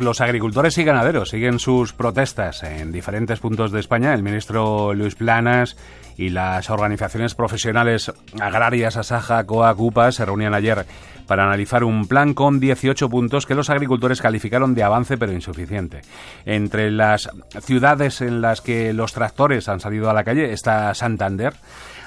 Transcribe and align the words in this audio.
Los 0.00 0.20
agricultores 0.20 0.78
y 0.78 0.84
ganaderos 0.84 1.30
siguen 1.30 1.58
sus 1.58 1.92
protestas 1.92 2.62
en 2.62 2.92
diferentes 2.92 3.40
puntos 3.40 3.72
de 3.72 3.80
España. 3.80 4.14
El 4.14 4.22
ministro 4.22 4.94
Luis 4.94 5.16
Planas 5.16 5.76
y 6.16 6.28
las 6.28 6.70
organizaciones 6.70 7.34
profesionales 7.34 8.12
agrarias 8.40 8.96
Asaja, 8.96 9.44
COA, 9.44 9.74
CUPA 9.74 10.12
se 10.12 10.24
reunían 10.24 10.54
ayer 10.54 10.86
para 11.26 11.42
analizar 11.42 11.82
un 11.82 12.06
plan 12.06 12.32
con 12.32 12.60
18 12.60 13.08
puntos 13.08 13.44
que 13.44 13.56
los 13.56 13.70
agricultores 13.70 14.22
calificaron 14.22 14.72
de 14.76 14.84
avance 14.84 15.18
pero 15.18 15.32
insuficiente. 15.32 16.02
Entre 16.46 16.92
las 16.92 17.28
ciudades 17.60 18.20
en 18.20 18.40
las 18.40 18.60
que 18.60 18.92
los 18.92 19.12
tractores 19.12 19.68
han 19.68 19.80
salido 19.80 20.08
a 20.08 20.14
la 20.14 20.22
calle 20.22 20.52
está 20.52 20.94
Santander. 20.94 21.54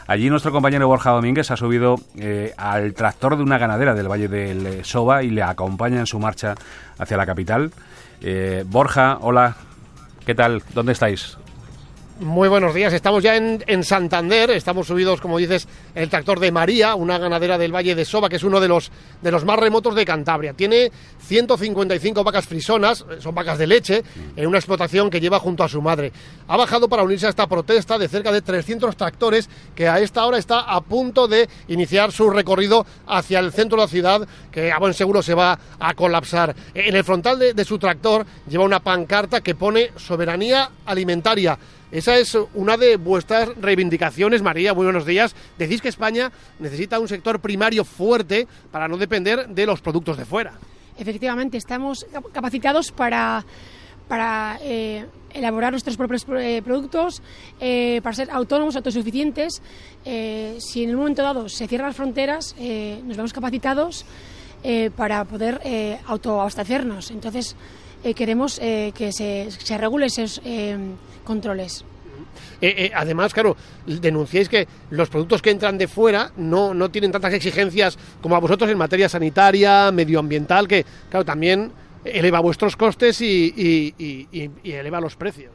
Allí 0.08 0.30
nuestro 0.30 0.52
compañero 0.52 0.88
Borja 0.88 1.12
Domínguez 1.12 1.52
ha 1.52 1.58
subido 1.58 1.96
eh, 2.18 2.54
al 2.58 2.94
tractor 2.94 3.38
de 3.38 3.44
una 3.44 3.58
ganadera 3.58 3.94
del 3.94 4.10
Valle 4.10 4.28
del 4.28 4.84
Soba 4.84 5.24
y 5.24 5.30
le 5.30 5.44
acompaña 5.44 6.00
en 6.00 6.08
su 6.08 6.20
marcha 6.20 6.56
hacia 6.98 7.18
la 7.18 7.26
capital. 7.26 7.72
Eh, 8.22 8.64
Borja, 8.68 9.18
hola, 9.22 9.56
¿qué 10.26 10.36
tal? 10.36 10.64
¿Dónde 10.73 10.94
estáis? 10.94 11.38
Muy 12.21 12.49
buenos 12.49 12.75
días, 12.75 12.93
estamos 12.93 13.23
ya 13.23 13.35
en, 13.35 13.84
Santander, 13.84 14.52
estamos 14.52 14.85
subidos, 14.85 15.20
como 15.20 15.39
dices, 15.39 15.67
el 15.95 16.07
tractor 16.07 16.39
de 16.39 16.52
María, 16.52 16.94
una 16.94 17.17
ganadera 17.17 17.57
del 17.57 17.73
Valle 17.73 17.95
de 17.95 18.05
Soba, 18.05 18.30
que 18.30 18.35
es 18.35 18.44
uno 18.44 18.59
de 18.59 18.67
los, 18.67 18.91
de 19.23 19.31
los 19.31 19.44
más 19.44 19.57
remotos 19.57 19.95
de 19.95 20.05
Cantabria. 20.05 20.53
Tiene 20.53 20.91
155 21.20 22.23
vacas 22.23 22.45
frisonas, 22.45 23.03
son 23.17 23.34
vacas 23.34 23.57
de 23.57 23.66
leche, 23.66 24.03
en 24.35 24.45
una 24.45 24.59
explotación 24.59 25.09
que 25.09 25.20
lleva 25.20 25.39
junto 25.39 25.63
a 25.63 25.67
su 25.67 25.81
madre. 25.81 26.11
Ha 26.47 26.57
bajado 26.57 26.88
para 26.88 27.02
unirse 27.02 27.25
a 27.25 27.30
esta 27.30 27.47
protesta 27.47 27.97
de 27.97 28.07
cerca 28.07 28.31
de 28.31 28.44
300 28.44 28.95
tractores 28.95 29.49
que 29.73 29.88
a 29.88 29.99
esta 29.99 30.23
hora 30.23 30.38
está 30.38 30.59
a 30.59 30.80
punto 30.81 31.27
de 31.27 31.49
iniciar 31.69 32.11
su 32.11 32.30
recorrido 32.30 32.85
hacia 33.08 33.39
el 33.39 33.52
centro 33.52 33.77
de 33.77 33.85
la 33.85 33.89
ciudad, 33.89 34.27
que 34.52 34.72
a 34.72 34.77
buen 34.77 34.94
seguro 34.94 35.23
se 35.23 35.33
va 35.33 35.58
a 35.80 35.95
colapsar. 35.95 36.55
En 36.75 36.95
el 36.95 37.03
frontal 37.03 37.39
de, 37.39 37.55
de 37.55 37.66
su 37.66 37.80
tractor 37.80 38.27
lleva 38.47 38.63
una 38.63 38.80
pancarta 38.80 39.41
que 39.41 39.55
pone 39.55 39.89
soberanía 39.97 40.69
alimentaria. 40.85 41.58
Esa 41.92 42.17
es 42.17 42.38
una 42.53 42.78
de 42.78 42.95
vuestras 42.95 43.50
reivindicaciones, 43.58 44.42
María. 44.42 44.73
Muy 44.73 44.86
buenos 44.86 45.06
días. 45.06 45.36
Decís 45.58 45.81
que 45.81 45.89
España 45.89 46.31
necesita 46.58 47.00
un 47.00 47.09
sector 47.09 47.42
primario 47.42 47.84
fuerte 47.84 48.47
para 48.72 48.88
no 48.88 48.95
depender 48.95 49.50
de 49.50 49.66
los 49.66 49.81
productos 49.81 50.16
de 50.17 50.23
fuera. 50.23 50.53
Efectivamente, 50.97 51.58
estamos 51.58 52.06
capacitados 52.31 52.94
para, 52.94 53.44
para 54.08 54.58
eh, 54.62 55.06
elaborar 55.34 55.73
nuestros 55.73 55.97
propios 55.97 56.25
eh, 56.30 56.62
productos, 56.64 57.22
eh, 57.59 58.00
para 58.02 58.16
ser 58.16 58.31
autónomos, 58.31 58.78
autosuficientes. 58.78 59.62
si 60.03 60.84
en 60.84 60.92
un 60.92 60.95
momento 60.95 61.23
dado 61.23 61.50
se 61.50 61.67
cierran 61.67 61.89
las 61.89 61.97
fronteras, 61.97 62.56
nos 63.03 63.17
vemos 63.17 63.34
capacitados 63.34 64.06
para 64.95 65.26
poder 65.26 66.00
autoabastecernos. 66.06 67.12
Entonces, 67.12 67.56
queremos 68.16 68.59
que 68.59 69.12
se, 69.12 69.50
se 69.52 69.78
regule 69.78 70.08
esos 70.08 70.42
controles. 71.23 71.84
Eh, 72.62 72.73
eh, 72.78 72.92
además, 72.94 73.34
claro, 73.34 73.58
denunciáis 73.86 74.48
que 74.48 74.68
los 74.92 75.09
productos 75.09 75.42
que 75.42 75.50
entran 75.50 75.78
de 75.78 75.88
fuera 75.88 76.31
no, 76.38 76.73
no 76.73 76.90
tienen 76.90 77.12
tantas 77.12 77.34
exigencias 77.34 77.98
como 78.22 78.36
a 78.36 78.40
vosotros 78.40 78.70
en 78.70 78.78
materia 78.78 79.09
sanitaria, 79.09 79.92
medioambiental, 79.92 80.68
que, 80.68 80.86
claro, 81.09 81.25
también 81.25 81.72
eleva 82.06 82.40
vuestros 82.40 82.75
costes 82.75 83.22
y, 83.22 83.94
eleva 84.64 85.02
los 85.02 85.16
precios. 85.16 85.52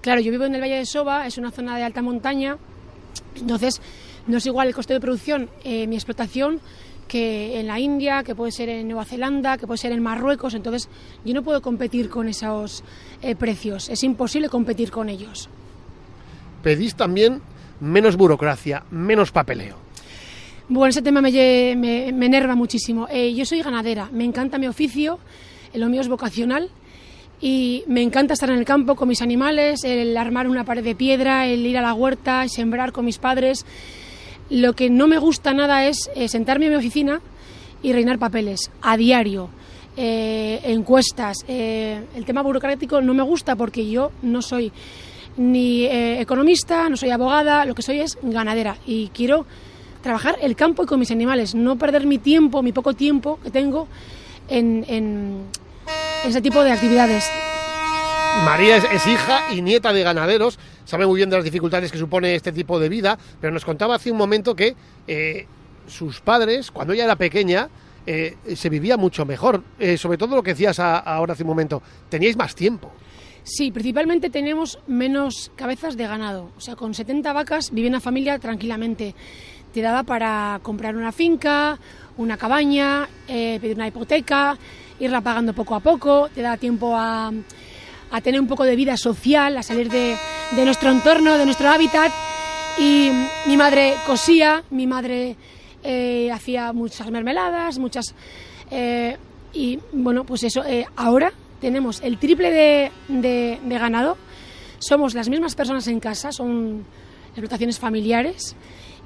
Claro, 0.00 0.20
yo 0.20 0.32
vivo 0.32 0.44
en 0.44 0.54
el 0.56 0.60
Valle 0.60 0.78
de 0.78 0.86
Soba, 0.86 1.26
es 1.26 1.38
una 1.38 1.52
zona 1.52 1.76
de 1.76 1.84
alta 1.84 2.02
montaña, 2.02 2.56
entonces 3.36 3.80
no 4.26 4.38
es 4.38 4.46
igual 4.46 4.68
el 4.68 4.74
coste 4.74 4.94
de 4.94 5.00
producción, 5.00 5.48
eh, 5.62 5.86
mi 5.86 5.94
explotación, 5.94 6.60
que 7.12 7.60
en 7.60 7.66
la 7.66 7.78
India, 7.78 8.22
que 8.22 8.34
puede 8.34 8.52
ser 8.52 8.70
en 8.70 8.88
Nueva 8.88 9.04
Zelanda, 9.04 9.58
que 9.58 9.66
puede 9.66 9.78
ser 9.78 9.92
en 9.92 10.02
Marruecos. 10.02 10.54
Entonces, 10.54 10.88
yo 11.24 11.34
no 11.34 11.42
puedo 11.42 11.60
competir 11.60 12.08
con 12.08 12.26
esos 12.26 12.82
precios. 13.38 13.90
Es 13.90 14.02
imposible 14.02 14.48
competir 14.48 14.90
con 14.90 15.10
ellos 15.10 15.50
pedís 16.62 16.94
también 16.94 17.42
menos 17.80 18.16
burocracia, 18.16 18.84
menos 18.90 19.32
papeleo. 19.32 19.76
Bueno, 20.68 20.88
ese 20.88 21.02
tema 21.02 21.20
me, 21.20 21.30
me, 21.76 22.26
enerva 22.26 22.54
muchísimo. 22.54 23.08
Eh, 23.10 23.34
yo 23.34 23.44
soy 23.44 23.60
ganadera, 23.60 24.08
me 24.12 24.24
encanta 24.24 24.58
mi 24.58 24.68
oficio, 24.68 25.18
lo 25.74 25.88
mío 25.88 26.00
es 26.00 26.08
vocacional 26.08 26.70
y 27.40 27.82
me 27.88 28.00
encanta 28.00 28.34
estar 28.34 28.48
en 28.50 28.58
el 28.58 28.64
campo 28.64 28.94
con 28.94 29.08
mis 29.08 29.20
animales, 29.20 29.82
el 29.84 30.16
armar 30.16 30.48
una 30.48 30.64
pared 30.64 30.84
de 30.84 30.94
piedra, 30.94 31.46
el 31.46 31.66
ir 31.66 31.76
a 31.76 31.82
la 31.82 31.92
huerta, 31.92 32.46
sembrar 32.48 32.92
con 32.92 33.04
mis 33.04 33.18
padres. 33.18 33.66
Lo 34.52 34.74
que 34.74 34.90
no 34.90 35.08
me 35.08 35.16
gusta 35.16 35.54
nada 35.54 35.86
es 35.86 36.10
eh, 36.14 36.28
sentarme 36.28 36.66
en 36.66 36.72
mi 36.72 36.76
oficina 36.76 37.22
y 37.82 37.94
reinar 37.94 38.18
papeles 38.18 38.70
a 38.82 38.98
diario. 38.98 39.48
Eh, 39.96 40.60
encuestas. 40.64 41.38
el 41.48 42.24
tema 42.24 42.42
burocrático 42.42 43.00
no 43.00 43.12
me 43.12 43.22
gusta 43.22 43.56
porque 43.56 43.90
yo 43.90 44.10
no 44.22 44.40
soy 44.40 44.72
ni 45.36 45.84
eh, 45.84 46.20
economista, 46.20 46.88
no 46.90 46.96
soy 46.96 47.10
abogada, 47.10 47.64
lo 47.64 47.74
que 47.74 47.82
soy 47.82 48.00
es 48.00 48.18
ganadera 48.22 48.76
y 48.86 49.08
quiero 49.08 49.46
trabajar 50.02 50.36
el 50.42 50.54
campo 50.54 50.82
y 50.82 50.86
con 50.86 50.98
mis 50.98 51.10
animales, 51.10 51.54
no 51.54 51.76
perder 51.76 52.06
mi 52.06 52.18
tiempo, 52.18 52.62
mi 52.62 52.72
poco 52.72 52.92
tiempo 52.92 53.38
que 53.42 53.50
tengo 53.50 53.88
en, 54.48 55.44
ese 56.26 56.42
tipo 56.42 56.62
de 56.62 56.72
actividades. 56.72 57.24
María 58.44 58.76
es, 58.76 59.06
hija 59.06 59.52
y 59.52 59.62
nieta 59.62 59.92
de 59.92 60.02
ganaderos, 60.02 60.58
sabe 60.84 61.06
muy 61.06 61.16
bien 61.16 61.30
de 61.30 61.36
las 61.36 61.44
dificultades 61.44 61.92
que 61.92 61.98
supone 61.98 62.34
este 62.34 62.52
tipo 62.52 62.80
de 62.80 62.88
vida, 62.88 63.18
pero 63.40 63.52
nos 63.52 63.64
contaba 63.64 63.94
hace 63.94 64.10
un 64.10 64.18
momento 64.18 64.56
que 64.56 64.74
eh, 65.06 65.46
sus 65.86 66.20
padres, 66.20 66.70
cuando 66.70 66.92
ella 66.92 67.04
era 67.04 67.16
pequeña, 67.16 67.68
eh, 68.06 68.36
se 68.56 68.68
vivía 68.68 68.96
mucho 68.96 69.24
mejor. 69.24 69.62
sobre 69.96 70.18
todo 70.18 70.34
lo 70.34 70.42
que 70.42 70.52
decías 70.52 70.80
ahora 70.80 71.34
hace 71.34 71.44
un 71.44 71.48
momento, 71.48 71.82
teníais 72.08 72.36
más 72.36 72.54
tiempo. 72.54 72.90
Sí, 73.44 73.72
principalmente 73.72 74.30
tenemos 74.30 74.78
menos 74.86 75.50
cabezas 75.56 75.96
de 75.96 76.06
ganado. 76.06 76.52
O 76.56 76.60
sea, 76.60 76.76
con 76.76 76.94
70 76.94 77.32
vacas 77.32 77.70
vive 77.72 77.88
una 77.88 78.00
familia 78.00 78.38
tranquilamente. 78.38 79.14
Te 79.72 79.80
daba 79.80 80.04
para 80.04 80.60
comprar 80.62 80.96
una 80.96 81.10
finca, 81.10 81.78
una 82.18 82.36
cabaña, 82.36 83.08
eh, 83.26 83.58
pedir 83.60 83.76
una 83.76 83.88
hipoteca, 83.88 84.56
irla 85.00 85.20
pagando 85.22 85.54
poco 85.54 85.74
a 85.74 85.80
poco, 85.80 86.28
te 86.32 86.42
da 86.42 86.56
tiempo 86.56 86.94
a, 86.96 87.32
tener 88.20 88.40
un 88.40 88.46
poco 88.46 88.64
de 88.64 88.76
vida 88.76 88.96
social, 88.96 89.56
a 89.56 89.62
salir 89.62 89.88
de, 89.90 90.16
nuestro 90.64 90.90
entorno, 90.90 91.38
de 91.38 91.44
nuestro 91.44 91.68
hábitat. 91.68 92.12
Y 92.78 93.10
mi 93.46 93.56
madre 93.56 93.94
cosía, 94.06 94.62
mi 94.70 94.86
madre 94.86 95.36
eh, 95.82 96.30
hacía 96.32 96.72
muchas 96.72 97.10
mermeladas, 97.10 97.78
muchas... 97.78 98.14
Eh, 98.70 99.16
y 99.54 99.78
bueno, 99.92 100.24
pues 100.24 100.44
eso, 100.44 100.62
ahora 100.96 101.32
tenemos 101.62 102.02
el 102.02 102.18
triple 102.18 102.50
de, 103.08 103.60
ganado, 103.64 104.18
somos 104.80 105.14
las 105.14 105.28
mismas 105.28 105.54
personas 105.54 105.86
en 105.86 106.00
casa, 106.00 106.32
son 106.32 106.84
explotaciones 107.28 107.78
familiares, 107.78 108.56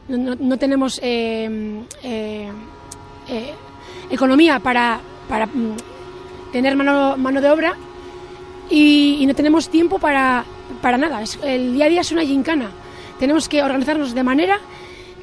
no, 0.08 0.56
tenemos 0.56 0.98
eh, 1.02 1.82
eh, 2.02 2.48
eh, 3.28 3.54
economía 4.08 4.58
para, 4.58 5.00
mm, 5.28 6.50
tener 6.50 6.76
mano, 6.76 7.16
mano 7.18 7.40
de 7.42 7.50
obra 7.50 7.76
y, 8.70 9.24
no 9.26 9.34
tenemos 9.34 9.68
tiempo 9.68 9.98
para, 9.98 10.44
nada. 10.82 11.22
el 11.44 11.74
día 11.74 11.86
a 11.86 11.88
día 11.88 12.00
es 12.00 12.12
una 12.12 12.24
gincana. 12.24 12.70
Tenemos 13.18 13.48
que 13.48 13.62
organizarnos 13.62 14.14
de 14.14 14.22
manera 14.22 14.60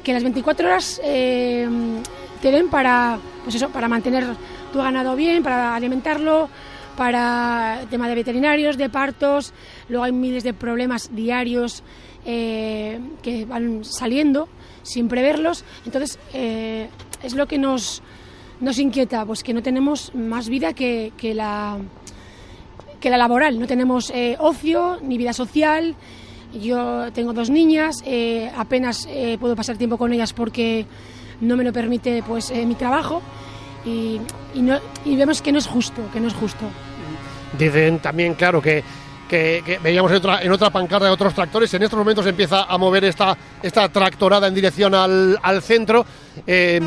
que 0.02 0.12
las 0.12 0.22
24 0.22 0.66
horas 0.66 1.00
te 1.02 2.50
den 2.50 2.68
para, 2.68 3.18
pues 3.42 3.54
eso, 3.54 3.70
para 3.70 3.88
mantener 3.88 4.24
tu 4.70 4.78
ganado 4.78 5.16
bien, 5.16 5.42
para 5.42 5.74
alimentarlo, 5.74 6.50
para 6.96 7.80
tema 7.90 8.08
de 8.08 8.14
veterinarios, 8.14 8.76
de 8.76 8.88
partos, 8.90 9.52
luego 9.88 10.04
hay 10.04 10.12
miles 10.12 10.44
de 10.44 10.52
problemas 10.52 11.14
diarios 11.14 11.82
eh, 12.26 13.00
que 13.22 13.44
van 13.44 13.84
saliendo 13.84 14.48
sin 14.82 15.08
preverlos, 15.08 15.64
entonces 15.86 16.18
eh, 16.32 16.88
es 17.22 17.34
lo 17.34 17.46
que 17.46 17.56
nos, 17.56 18.02
nos 18.60 18.78
inquieta, 18.78 19.24
pues 19.24 19.42
que 19.42 19.54
no 19.54 19.62
tenemos 19.62 20.14
más 20.14 20.48
vida 20.48 20.74
que, 20.74 21.12
que 21.16 21.34
la, 21.34 21.78
que 23.04 23.10
la 23.10 23.18
laboral, 23.18 23.60
no 23.60 23.66
tenemos 23.66 24.10
eh, 24.10 24.34
ocio 24.38 24.98
ni 25.02 25.18
vida 25.18 25.34
social. 25.34 25.94
Yo 26.54 27.12
tengo 27.12 27.34
dos 27.34 27.50
niñas, 27.50 28.02
apenas 28.56 29.08
puedo 29.40 29.56
pasar 29.56 29.76
tiempo 29.76 29.98
con 29.98 30.12
ellas 30.12 30.32
porque 30.32 30.86
no 31.40 31.56
me 31.56 31.64
lo 31.64 31.72
permite 31.72 32.22
pues 32.22 32.52
mi 32.52 32.76
trabajo 32.76 33.20
y, 33.84 34.20
y, 35.04 35.16
vemos 35.16 35.42
que 35.42 35.52
no 35.52 35.58
es 35.58 35.66
justo, 35.66 36.02
que 36.12 36.20
no 36.20 36.28
es 36.28 36.34
justo. 36.34 36.64
Dicen 37.58 37.98
también, 37.98 38.34
claro, 38.34 38.62
que, 38.62 38.82
que, 39.28 39.78
veíamos 39.82 40.10
en 40.10 40.16
otra, 40.18 40.42
en 40.42 40.52
otra 40.52 40.70
pancarta 40.70 41.06
de 41.06 41.12
otros 41.12 41.34
tractores, 41.34 41.72
en 41.74 41.82
estos 41.82 41.98
momentos 41.98 42.26
empieza 42.26 42.64
a 42.64 42.78
mover 42.78 43.04
esta, 43.04 43.36
esta 43.62 43.88
tractorada 43.88 44.48
en 44.48 44.54
dirección 44.54 44.94
al, 44.94 45.38
al 45.42 45.62
centro. 45.62 46.06
Eh, 46.46 46.80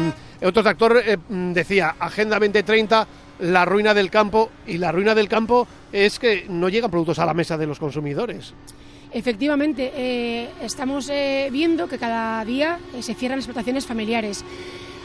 otro 0.43 0.63
tractor 0.63 1.01
eh, 1.05 1.17
decía, 1.29 1.95
Agenda 1.99 2.39
2030, 2.39 3.07
la 3.39 3.65
ruina 3.65 3.93
del 3.93 4.09
campo, 4.09 4.49
y 4.65 4.77
la 4.77 4.91
ruina 4.91 5.13
del 5.13 5.27
campo 5.27 5.67
es 5.91 6.19
que 6.19 6.45
no 6.49 6.69
llegan 6.69 6.91
productos 6.91 7.19
a 7.19 7.25
la 7.25 7.33
mesa 7.33 7.57
de 7.57 7.67
los 7.67 7.79
consumidores. 7.79 8.53
Efectivamente, 9.11 9.91
eh, 9.95 10.49
estamos 10.61 11.09
viendo 11.51 11.87
que 11.87 11.97
cada 11.97 12.43
día 12.43 12.79
se 12.99 13.13
cierran 13.13 13.39
explotaciones 13.39 13.85
familiares. 13.85 14.43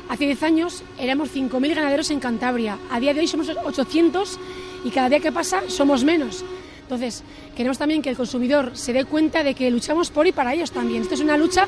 Hace 0.08 0.26
10 0.26 0.42
años 0.42 0.82
éramos 0.98 1.34
5.000 1.34 1.74
ganaderos 1.74 2.10
en 2.10 2.20
Cantabria. 2.20 2.78
A 2.90 3.00
día 3.00 3.14
de 3.14 3.20
hoy 3.20 3.28
somos 3.28 3.48
800 3.48 4.38
y 4.84 4.90
cada 4.90 5.08
día 5.08 5.20
que 5.20 5.32
pasa 5.32 5.62
somos 5.68 6.04
menos. 6.04 6.44
Entonces, 6.82 7.22
queremos 7.56 7.78
también 7.78 8.02
que 8.02 8.10
el 8.10 8.16
consumidor 8.16 8.72
se 8.74 8.92
dé 8.92 9.06
cuenta 9.06 9.42
de 9.42 9.54
que 9.54 9.70
luchamos 9.70 10.10
por 10.10 10.26
y 10.26 10.32
para 10.32 10.52
ellos 10.52 10.72
también. 10.72 11.02
Esto 11.02 11.14
es 11.14 11.20
una 11.20 11.38
lucha 11.38 11.66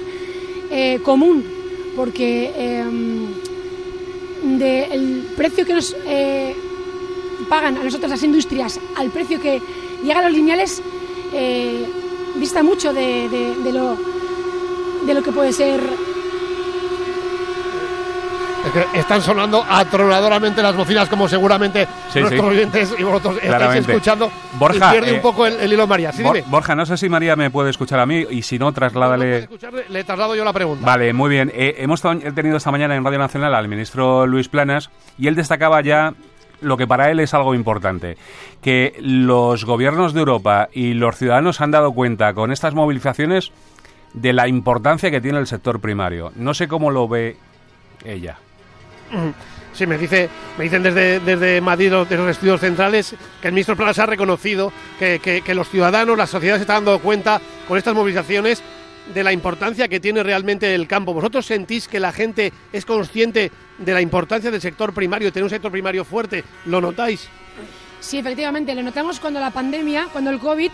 eh, 0.70 1.00
común, 1.02 1.42
porque 1.96 2.52
em, 2.56 3.28
del 4.58 5.28
precio 5.36 5.64
que 5.64 5.72
nos 5.72 5.96
eh, 6.06 6.54
pagan 7.44 7.76
a 7.78 7.82
nosotros 7.82 8.10
las 8.10 8.22
industrias 8.22 8.80
al 8.96 9.10
precio 9.10 9.40
que 9.40 9.60
llega 10.02 10.20
a 10.20 10.22
los 10.22 10.32
lineales, 10.32 10.82
eh, 11.32 11.86
dista 12.36 12.62
mucho 12.62 12.92
de, 12.92 13.28
de, 13.28 13.72
lo, 13.72 13.96
de 15.06 15.14
lo 15.14 15.22
que 15.22 15.32
puede 15.32 15.52
ser 15.52 15.80
están 18.94 19.22
sonando 19.22 19.64
atronadoramente 19.68 20.62
las 20.62 20.76
bocinas, 20.76 21.08
como 21.08 21.28
seguramente 21.28 21.86
nuestros 22.14 22.44
oyentes 22.44 22.94
y 22.98 23.02
vosotros 23.02 23.38
estáis 23.42 23.86
escuchando. 23.86 24.30
Borja, 24.58 24.88
y 24.88 24.92
pierde 24.92 25.12
un 25.12 25.18
eh, 25.18 25.22
poco 25.22 25.46
el, 25.46 25.72
hilo 25.72 25.86
María. 25.86 26.12
Borja, 26.46 26.74
no 26.74 26.86
sé 26.86 26.96
si 26.96 27.08
María 27.08 27.36
me 27.36 27.50
puede 27.50 27.70
escuchar 27.70 28.00
a 28.00 28.06
mí 28.06 28.24
y 28.30 28.42
si 28.42 28.58
no, 28.58 28.72
trasládale. 28.72 29.48
le 29.88 30.04
traslado 30.04 30.34
yo 30.34 30.44
la 30.44 30.52
pregunta. 30.52 30.84
Vale, 30.84 31.12
muy 31.12 31.30
bien. 31.30 31.52
Eh, 31.54 31.76
hemos 31.78 32.00
tenido 32.02 32.56
esta 32.56 32.70
mañana 32.70 32.96
en 32.96 33.04
Radio 33.04 33.18
Nacional 33.18 33.54
al 33.54 33.68
ministro 33.68 34.26
Luis 34.26 34.48
Planas 34.48 34.90
y 35.18 35.28
él 35.28 35.34
destacaba 35.34 35.80
ya 35.82 36.14
lo 36.64 36.76
que 36.76 36.86
para 36.86 37.10
él 37.10 37.20
es 37.20 37.34
algo 37.34 37.54
importante, 37.54 38.16
que 38.60 38.94
los 39.00 39.64
gobiernos 39.64 40.14
de 40.14 40.20
Europa 40.20 40.68
y 40.72 40.94
los 40.94 41.16
ciudadanos 41.16 41.60
han 41.60 41.70
dado 41.70 41.92
cuenta 41.92 42.34
con 42.34 42.52
estas 42.52 42.74
movilizaciones 42.74 43.52
de 44.14 44.32
la 44.32 44.48
importancia 44.48 45.10
que 45.10 45.20
tiene 45.20 45.38
el 45.38 45.46
sector 45.46 45.80
primario. 45.80 46.32
No 46.36 46.54
sé 46.54 46.68
cómo 46.68 46.90
lo 46.90 47.08
ve 47.08 47.36
ella. 48.04 48.38
Sí, 49.72 49.86
me, 49.86 49.98
me 49.98 50.64
dicen 50.64 50.82
desde, 50.84 51.18
desde 51.18 51.60
Madrid, 51.60 51.90
de 52.08 52.16
los 52.16 52.30
estudios 52.30 52.60
centrales, 52.60 53.16
que 53.42 53.48
el 53.48 53.54
ministro 53.54 53.76
Planas 53.76 53.98
ha 53.98 54.06
reconocido 54.06 54.72
que, 54.98 55.18
que, 55.20 55.54
los 55.54 55.68
ciudadanos, 55.68 56.16
la 56.16 56.28
sociedad 56.28 56.56
se 56.56 56.62
está 56.62 56.74
dando 56.74 56.98
cuenta 57.00 57.40
con 57.66 57.76
estas 57.76 57.94
movilizaciones 57.94 58.62
de 59.12 59.24
la 59.24 59.32
importancia 59.32 59.88
que 59.88 60.00
tiene 60.00 60.22
realmente 60.22 60.74
el 60.74 60.86
campo. 60.86 61.12
¿Vosotros 61.12 61.46
sentís 61.46 61.88
que 61.88 62.00
la 62.00 62.12
gente 62.12 62.52
es 62.72 62.84
consciente 62.84 63.50
de 63.78 63.92
la 63.92 64.00
importancia 64.00 64.50
del 64.50 64.60
sector 64.60 64.94
primario, 64.94 65.32
tener 65.32 65.44
un 65.44 65.50
sector 65.50 65.70
primario 65.70 66.04
fuerte? 66.04 66.44
¿Lo 66.66 66.80
notáis? 66.80 67.28
Sí, 68.00 68.18
efectivamente, 68.18 68.74
lo 68.74 68.82
notamos 68.82 69.20
cuando 69.20 69.40
la 69.40 69.50
pandemia, 69.50 70.08
cuando 70.12 70.30
el 70.30 70.38
COVID, 70.38 70.70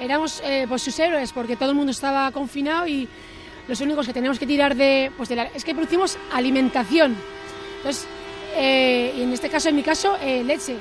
éramos 0.00 0.42
eh, 0.44 0.66
pues 0.68 0.82
sus 0.82 0.98
héroes, 0.98 1.32
porque 1.32 1.56
todo 1.56 1.70
el 1.70 1.76
mundo 1.76 1.90
estaba 1.90 2.30
confinado 2.30 2.86
y 2.86 3.08
los 3.66 3.80
únicos 3.80 4.06
que 4.06 4.12
tenemos 4.12 4.38
que 4.38 4.46
tirar 4.46 4.74
de, 4.74 5.10
pues 5.16 5.28
de 5.28 5.36
la, 5.36 5.44
es 5.44 5.64
que 5.64 5.74
producimos 5.74 6.18
alimentación 6.32 7.16
entonces, 7.78 8.06
eh, 8.56 9.12
en 9.16 9.32
este 9.32 9.48
caso, 9.48 9.68
en 9.68 9.76
mi 9.76 9.82
caso, 9.82 10.16
eh, 10.20 10.42
leche. 10.44 10.76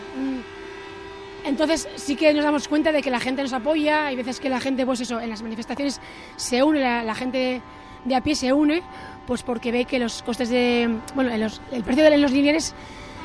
Entonces 1.47 1.88
sí 1.95 2.15
que 2.15 2.33
nos 2.33 2.44
damos 2.44 2.67
cuenta 2.67 2.91
de 2.91 3.01
que 3.01 3.09
la 3.09 3.19
gente 3.19 3.41
nos 3.41 3.53
apoya, 3.53 4.07
hay 4.07 4.15
veces 4.15 4.39
que 4.39 4.49
la 4.49 4.59
gente, 4.59 4.85
pues 4.85 4.99
eso, 4.99 5.19
en 5.21 5.29
las 5.29 5.41
manifestaciones 5.41 6.01
se 6.35 6.61
une, 6.61 6.81
la, 6.81 7.15
gente 7.15 7.61
de, 8.03 8.15
a 8.15 8.21
pie 8.21 8.35
se 8.35 8.51
une, 8.51 8.83
pues 9.25 9.44
porque 9.44 9.71
ve 9.71 9.85
que 9.85 9.97
los 9.97 10.21
costes 10.23 10.49
de, 10.49 10.99
bueno, 11.15 11.31
el 11.31 11.83
precio 11.83 12.03
de 12.03 12.17
los 12.17 12.31
lineales 12.31 12.75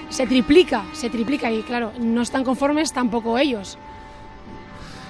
se 0.09 0.27
triplica, 0.27 0.85
se 0.93 1.11
triplica 1.11 1.51
y 1.51 1.63
claro, 1.63 1.93
no 1.99 2.23
están 2.23 2.45
conformes 2.45 2.93
tampoco 2.93 3.39
ellos 3.39 3.79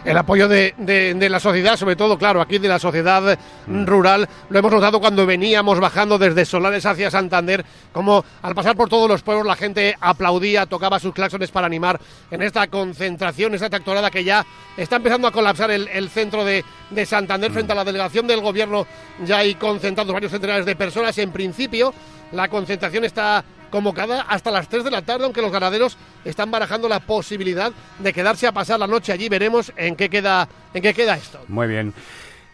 el 0.04 0.16
apoyo 0.16 0.48
de, 0.48 0.74
de, 0.78 1.28
la 1.28 1.38
sociedad, 1.38 1.76
sobre 1.76 1.96
todo, 1.96 2.18
claro, 2.18 2.40
aquí 2.40 2.58
de 2.58 2.68
la 2.68 2.78
sociedad 2.78 3.38
mm. 3.66 3.84
rural, 3.84 4.28
lo 4.48 4.58
hemos 4.58 4.72
notado 4.72 5.00
cuando 5.00 5.26
veníamos 5.26 5.78
bajando 5.80 6.18
desde 6.18 6.44
Solares 6.44 6.84
hacia 6.86 7.10
Santander, 7.10 7.64
como 7.92 8.24
al 8.42 8.54
pasar 8.54 8.76
por 8.76 8.88
todos 8.88 9.08
los 9.08 9.22
pueblos 9.22 9.46
la 9.46 9.56
gente 9.56 9.96
aplaudía, 10.00 10.66
tocaba 10.66 10.98
sus 10.98 11.14
claxones 11.14 11.50
para 11.50 11.66
animar 11.66 12.00
en 12.30 12.42
esta 12.42 12.66
concentración, 12.66 13.54
esta 13.54 13.70
tractorada 13.70 14.10
que 14.10 14.24
ya 14.24 14.44
está 14.76 14.96
empezando 14.96 15.28
a 15.28 15.32
colapsar 15.32 15.70
el, 15.70 16.08
centro 16.08 16.44
de, 16.44 16.64
de 16.90 17.06
Santander 17.06 17.50
mm. 17.50 17.54
frente 17.54 17.72
a 17.72 17.76
la 17.76 17.84
delegación 17.84 18.26
del 18.26 18.40
gobierno, 18.40 18.86
ya 19.24 19.38
hay 19.38 19.54
concentrados 19.54 20.12
varios 20.12 20.32
centenares 20.32 20.66
de 20.66 20.76
personas. 20.76 21.16
En 21.18 21.30
principio, 21.30 21.94
la 22.32 22.48
concentración 22.48 23.04
está 23.04 23.44
convocada 23.72 24.20
hasta 24.20 24.52
las 24.52 24.68
3 24.68 24.84
de 24.84 24.92
la 24.92 25.02
tarde, 25.02 25.24
aunque 25.24 25.42
los 25.42 25.50
ganaderos 25.50 25.98
están 26.24 26.52
barajando 26.52 26.88
la 26.88 27.00
posibilidad 27.00 27.72
de 27.98 28.12
quedarse 28.12 28.46
a 28.46 28.52
pasar 28.52 28.78
la 28.78 28.86
noche 28.86 29.10
allí. 29.10 29.28
Veremos 29.28 29.72
en 29.76 29.96
qué 29.96 30.08
queda, 30.08 30.46
en 30.72 30.82
qué 30.82 30.94
queda 30.94 31.16
esto. 31.16 31.40
Muy 31.48 31.66
bien. 31.66 31.92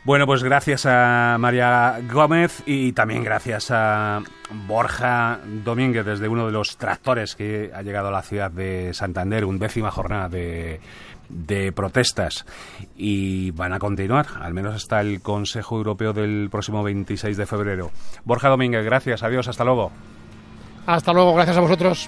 Bueno, 0.05 0.25
pues 0.25 0.43
gracias 0.43 0.87
a 0.87 1.37
María 1.38 2.00
Gómez 2.11 2.62
y 2.65 2.93
también 2.93 3.23
gracias 3.23 3.70
a 3.70 4.23
Borja 4.67 5.41
Domínguez 5.44 6.06
desde 6.06 6.29
uno 6.29 6.47
de 6.47 6.53
los 6.53 6.79
tractores 6.79 7.35
que 7.35 7.71
ha 7.75 7.82
llegado 7.82 8.09
a 8.09 8.12
la 8.12 8.23
ciudad 8.23 8.50
de 8.50 8.94
Santander, 8.94 9.44
un 9.44 9.59
décima 9.59 9.91
jornada 9.91 10.31
de 10.31 11.73
protestas 11.75 12.47
y 12.97 13.50
van 13.50 13.75
a 13.75 13.79
continuar, 13.79 14.29
al 14.41 14.55
menos 14.55 14.76
hasta 14.76 15.00
el 15.00 15.21
Consejo 15.21 15.76
Europeo 15.76 16.14
del 16.14 16.49
próximo 16.50 16.82
26 16.82 17.37
de 17.37 17.44
febrero. 17.44 17.91
Borja 18.25 18.49
Domínguez, 18.49 18.85
gracias, 18.85 19.23
adiós, 19.23 19.49
hasta 19.49 19.64
luego. 19.64 19.93
Hasta 20.88 21.12
luego, 21.12 21.35
gracias 21.35 21.55
a 21.55 21.61
vosotros. 21.61 21.96